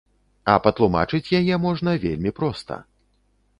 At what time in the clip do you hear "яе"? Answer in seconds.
1.41-1.55